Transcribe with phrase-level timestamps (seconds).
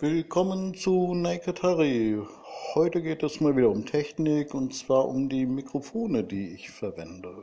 [0.00, 2.22] Willkommen zu Naked Harry.
[2.76, 7.42] Heute geht es mal wieder um Technik und zwar um die Mikrofone, die ich verwende.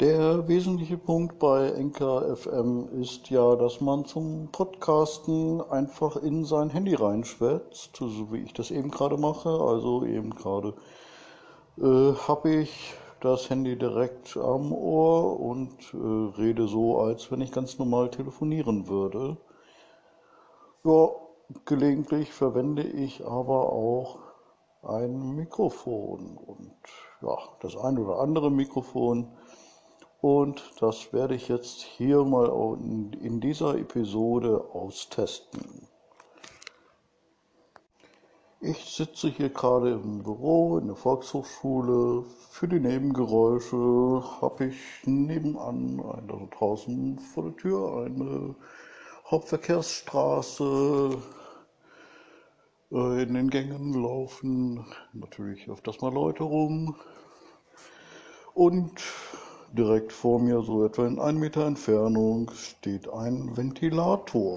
[0.00, 6.68] Der wesentliche Punkt bei Enker FM ist ja, dass man zum Podcasten einfach in sein
[6.68, 9.50] Handy reinschwätzt, so wie ich das eben gerade mache.
[9.50, 10.74] Also eben gerade
[11.78, 17.52] äh, habe ich das Handy direkt am Ohr und äh, rede so, als wenn ich
[17.52, 19.38] ganz normal telefonieren würde.
[20.84, 21.08] Ja,
[21.64, 24.18] gelegentlich verwende ich aber auch
[24.82, 26.76] ein Mikrofon und
[27.22, 29.32] ja, das ein oder andere Mikrofon.
[30.20, 32.48] Und das werde ich jetzt hier mal
[33.20, 35.88] in dieser Episode austesten.
[38.66, 42.24] Ich sitze hier gerade im Büro in der Volkshochschule.
[42.48, 43.76] Für die Nebengeräusche
[44.40, 48.54] habe ich nebenan, also draußen vor der Tür, eine
[49.30, 51.18] Hauptverkehrsstraße.
[52.90, 56.96] Äh, in den Gängen laufen natürlich öfters mal Leute rum.
[58.54, 59.02] Und
[59.74, 64.56] direkt vor mir, so etwa in einem Meter Entfernung, steht ein Ventilator.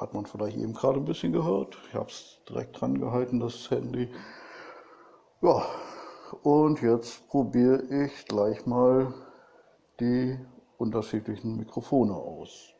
[0.00, 1.76] hat man vielleicht eben gerade ein bisschen gehört.
[1.88, 4.10] Ich habe es direkt dran gehalten, das Handy.
[5.42, 5.66] Ja,
[6.42, 9.12] und jetzt probiere ich gleich mal
[10.00, 10.38] die
[10.78, 12.72] unterschiedlichen Mikrofone aus.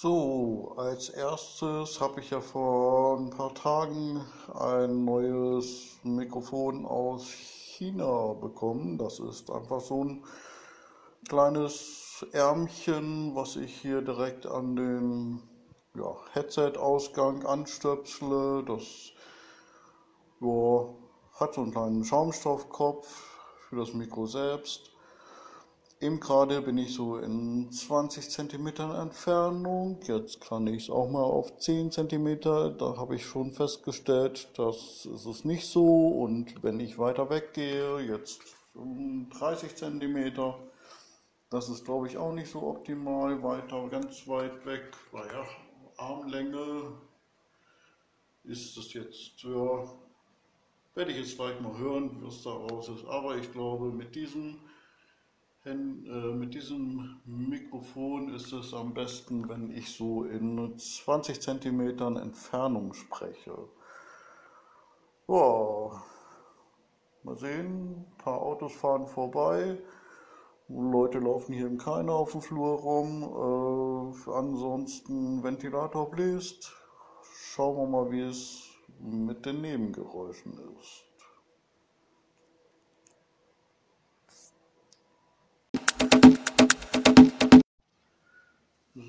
[0.00, 8.32] So, als erstes habe ich ja vor ein paar Tagen ein neues Mikrofon aus China
[8.34, 8.96] bekommen.
[8.96, 10.24] Das ist einfach so ein
[11.28, 15.42] kleines Ärmchen, was ich hier direkt an den
[15.96, 18.64] ja, Headset-Ausgang anstöpsle.
[18.66, 19.12] Das
[20.40, 20.94] ja,
[21.34, 23.06] hat so einen kleinen Schaumstoffkopf
[23.68, 24.92] für das Mikro selbst.
[25.98, 28.66] Eben gerade bin ich so in 20 cm
[29.00, 29.98] Entfernung.
[30.02, 32.40] Jetzt kann ich es auch mal auf 10 cm.
[32.40, 36.08] Da habe ich schon festgestellt, das ist es nicht so.
[36.08, 38.40] Und wenn ich weiter weggehe, jetzt
[38.74, 40.34] um 30 cm,
[41.50, 43.42] das ist, glaube ich, auch nicht so optimal.
[43.42, 45.44] Weiter, ganz weit weg, naja,
[45.96, 46.92] Armlänge
[48.44, 49.84] ist es jetzt, ja,
[50.94, 53.04] werde ich jetzt gleich mal hören, was da raus ist.
[53.06, 54.58] Aber ich glaube, mit diesem,
[55.64, 62.94] äh, mit diesem Mikrofon ist es am besten, wenn ich so in 20 cm Entfernung
[62.94, 63.68] spreche.
[65.28, 66.02] Ja,
[67.24, 69.78] mal sehen, ein paar Autos fahren vorbei.
[70.68, 73.22] Leute laufen hier im Keiner auf dem Flur rum.
[73.22, 76.72] Äh, ansonsten Ventilator bläst.
[77.22, 78.64] Schauen wir mal, wie es
[78.98, 81.04] mit den Nebengeräuschen ist.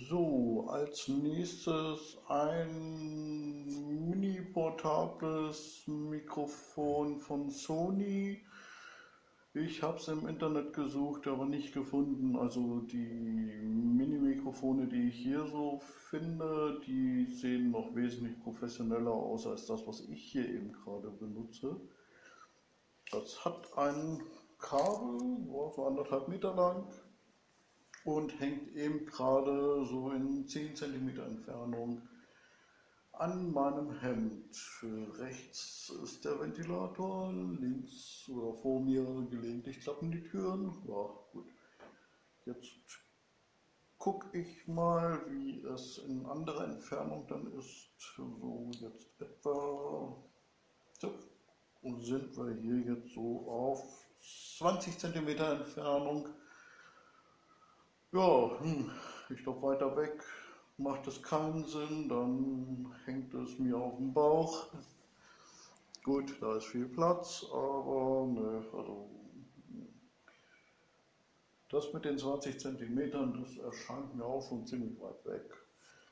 [0.10, 3.66] So, als nächstes ein
[4.12, 8.44] mini-portables Mikrofon von Sony.
[9.60, 12.36] Ich habe es im Internet gesucht, aber nicht gefunden.
[12.36, 15.80] Also die Mini-Mikrofone, die ich hier so
[16.10, 21.76] finde, die sehen noch wesentlich professioneller aus als das, was ich hier eben gerade benutze.
[23.12, 24.22] Das hat ein
[24.60, 26.88] Kabel, so anderthalb Meter lang
[28.06, 32.04] und hängt eben gerade so in 10 cm Entfernung
[33.20, 34.56] an meinem Hemd.
[35.18, 40.74] Rechts ist der Ventilator, links oder vor mir gelegentlich klappen die Türen.
[40.88, 41.48] Ja, gut.
[42.46, 42.78] Jetzt
[43.98, 47.90] gucke ich mal, wie es in anderer Entfernung dann ist.
[48.16, 50.16] So, jetzt etwa.
[51.00, 51.14] So,
[51.82, 54.08] und sind wir hier jetzt so auf
[54.58, 56.30] 20 cm Entfernung.
[58.12, 58.92] Ja, hm,
[59.30, 60.24] ich glaube weiter weg
[60.78, 64.68] macht es keinen Sinn, dann hängt es mir auf dem Bauch.
[66.04, 69.10] Gut, da ist viel Platz, aber ne, also
[71.70, 75.54] das mit den 20 cm, das erscheint mir auch schon ziemlich weit weg.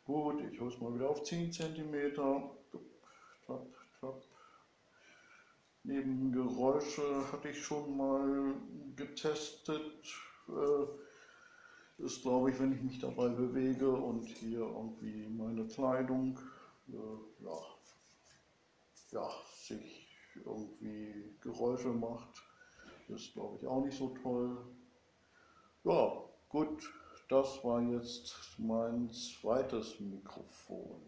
[0.05, 2.13] Gut, ich hole es mal wieder auf 10 cm.
[2.13, 3.67] Klapp,
[3.99, 4.21] klapp.
[5.83, 8.55] Neben Geräusche hatte ich schon mal
[8.95, 10.03] getestet.
[10.49, 10.85] Äh,
[11.97, 16.37] ist, glaube ich, wenn ich mich dabei bewege und hier irgendwie meine Kleidung,
[16.89, 17.57] äh, ja,
[19.11, 20.07] ja, sich
[20.43, 22.43] irgendwie Geräusche macht,
[23.07, 24.57] ist, glaube ich, auch nicht so toll.
[25.83, 26.91] Ja, gut,
[27.29, 31.01] das war jetzt mein zweites Mikrofon.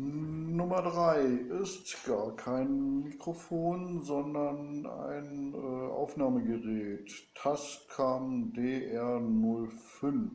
[0.00, 1.24] Nummer 3
[1.60, 7.10] ist gar kein Mikrofon, sondern ein äh, Aufnahmegerät.
[7.34, 10.30] Tascam DR05.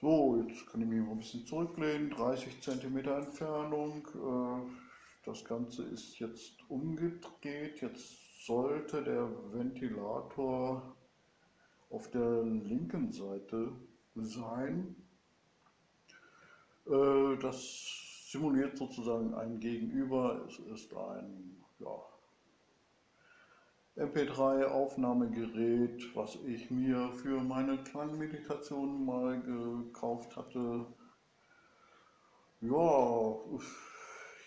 [0.00, 2.10] So, jetzt kann ich mich mal ein bisschen zurücklehnen.
[2.10, 4.04] 30 cm Entfernung.
[4.16, 4.68] Äh,
[5.24, 7.82] das Ganze ist jetzt umgedreht.
[7.82, 10.96] Jetzt sollte der Ventilator
[11.90, 13.70] auf der linken Seite
[14.16, 15.05] sein.
[16.86, 20.44] Äh, das simuliert sozusagen ein Gegenüber.
[20.48, 21.96] Es ist ein ja,
[23.96, 30.86] MP3-Aufnahmegerät, was ich mir für meine Klangmeditation mal gekauft hatte.
[32.60, 33.36] Ja,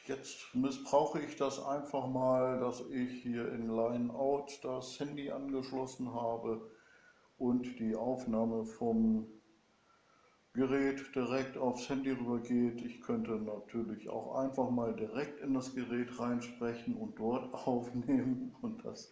[0.05, 6.69] jetzt missbrauche ich das einfach mal, dass ich hier in Line-Out das Handy angeschlossen habe
[7.37, 9.38] und die Aufnahme vom
[10.53, 12.81] Gerät direkt aufs Handy rübergeht.
[12.81, 18.83] Ich könnte natürlich auch einfach mal direkt in das Gerät reinsprechen und dort aufnehmen und
[18.83, 19.11] das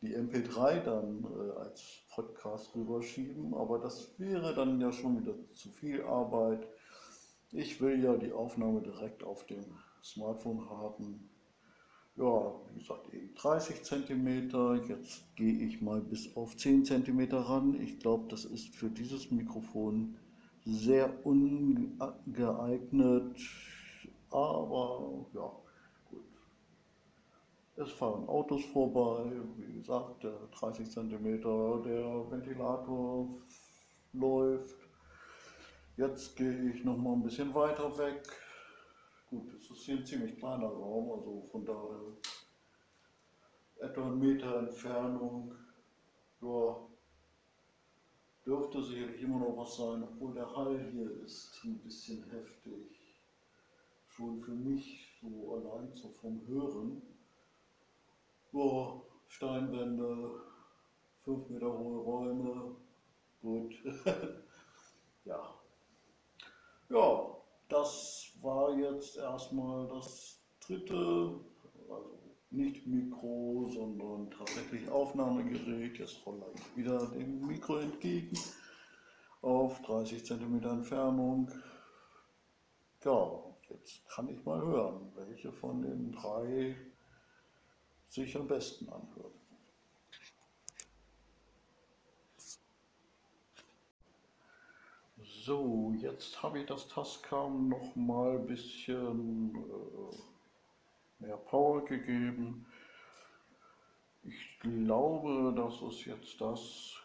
[0.00, 5.70] die MP3 dann äh, als Podcast rüberschieben, aber das wäre dann ja schon wieder zu
[5.70, 6.68] viel Arbeit.
[7.50, 9.64] Ich will ja die Aufnahme direkt auf dem
[10.04, 11.28] Smartphone haben.
[12.16, 14.86] Ja, wie gesagt, eben 30 cm.
[14.88, 17.80] Jetzt gehe ich mal bis auf 10 cm ran.
[17.80, 20.16] Ich glaube, das ist für dieses Mikrofon
[20.68, 22.10] sehr ungeeignet,
[24.30, 25.50] aber ja,
[26.10, 26.26] gut.
[27.76, 33.28] Es fahren Autos vorbei, wie gesagt, der 30 cm, der Ventilator
[34.12, 34.76] läuft.
[35.96, 38.22] Jetzt gehe ich noch mal ein bisschen weiter weg.
[39.30, 41.98] Gut, es ist hier ein ziemlich kleiner Raum, also von daher
[43.80, 45.54] etwa einen Meter Entfernung.
[46.42, 46.76] Ja,
[48.48, 52.98] dürfte sicherlich immer noch was sein, obwohl der Hall hier ist ein bisschen heftig.
[54.08, 57.02] Schon für mich so allein so vom Hören.
[58.50, 60.30] Boah, Steinwände,
[61.24, 62.76] fünf Meter hohe Räume,
[63.42, 63.74] gut.
[65.26, 65.54] ja.
[66.88, 67.36] Ja,
[67.68, 71.38] das war jetzt erstmal das dritte,
[71.86, 75.98] also nicht Mikro, sondern tatsächlich Aufnahmegerät.
[75.98, 78.38] Jetzt rolle ich wieder dem Mikro entgegen
[79.42, 81.50] auf 30 cm Entfernung.
[83.04, 86.76] Ja, jetzt kann ich mal hören, welche von den drei
[88.08, 89.34] sich am besten anhört.
[95.44, 100.27] So, jetzt habe ich das Tascam noch mal ein bisschen äh,
[101.18, 102.66] mehr Power gegeben.
[104.22, 106.96] Ich glaube, das ist jetzt das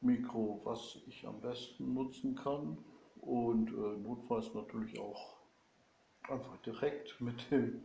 [0.00, 2.78] Mikro, was ich am besten nutzen kann
[3.20, 5.36] und äh, notfalls natürlich auch
[6.28, 7.82] einfach direkt mit dem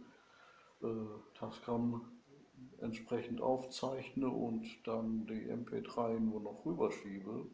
[0.81, 2.11] äh, Tascam
[2.79, 7.45] entsprechend aufzeichne und dann die MP3 nur noch rüberschiebe.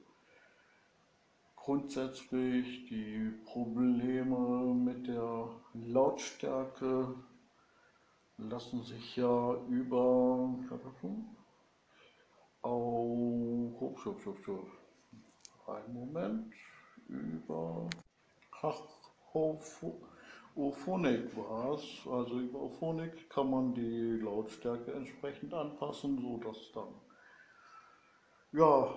[1.56, 7.16] Grundsätzlich die Probleme mit der Lautstärke
[8.38, 10.56] lassen sich ja über
[12.62, 14.08] auch
[15.68, 16.54] einen Moment
[17.08, 17.90] über
[18.62, 18.82] ach,
[20.56, 21.84] Ophonik war es.
[22.08, 26.94] Also über Ophonik kann man die Lautstärke entsprechend anpassen, so dass dann
[28.52, 28.94] ja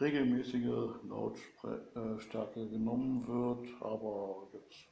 [0.00, 4.91] regelmäßige Lautstärke genommen wird, aber jetzt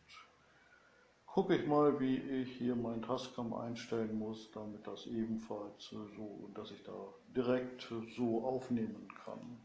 [1.32, 6.72] gucke ich mal, wie ich hier mein Tascam einstellen muss, damit das ebenfalls so, dass
[6.72, 6.92] ich da
[7.36, 9.60] direkt so aufnehmen kann.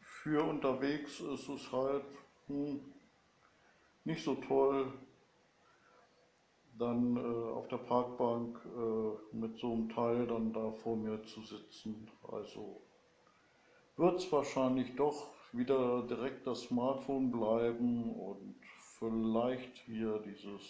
[0.00, 2.04] Für unterwegs ist es halt
[2.46, 2.80] hm,
[4.04, 4.92] nicht so toll,
[6.78, 11.42] dann äh, auf der Parkbank äh, mit so einem Teil dann da vor mir zu
[11.42, 12.10] sitzen.
[12.26, 12.80] Also
[13.96, 18.56] wird es wahrscheinlich doch wieder direkt das Smartphone bleiben und
[19.00, 20.60] vielleicht hier dieses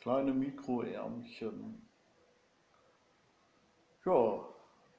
[0.00, 1.88] kleine Mikroärmchen.
[4.04, 4.40] Ja,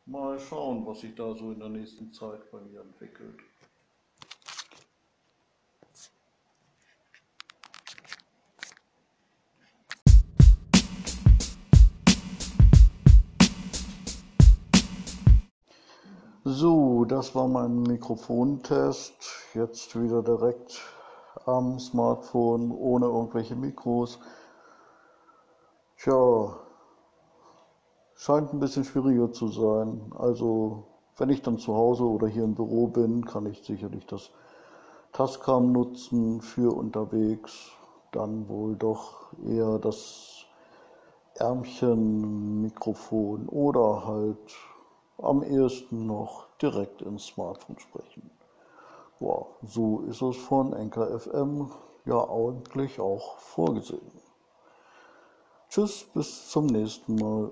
[0.05, 3.41] mal schauen, was sich da so in der nächsten Zeit bei mir entwickelt.
[16.45, 19.13] So, das war mein Mikrofontest.
[19.53, 20.81] Jetzt wieder direkt
[21.45, 24.19] am Smartphone ohne irgendwelche Mikros.
[25.97, 26.55] Tja,
[28.15, 30.11] scheint ein bisschen schwieriger zu sein.
[30.17, 30.83] Also,
[31.17, 34.31] wenn ich dann zu Hause oder hier im Büro bin, kann ich sicherlich das
[35.11, 37.71] Tascam nutzen für unterwegs.
[38.13, 40.45] dann wohl doch eher das
[41.35, 44.55] Ärmchenmikrofon oder halt
[45.17, 48.29] am ehesten noch direkt ins Smartphone sprechen.
[49.19, 51.71] Ja, so ist es von NKFM
[52.05, 54.11] ja eigentlich auch vorgesehen.
[55.69, 57.51] Tschüss, bis zum nächsten Mal.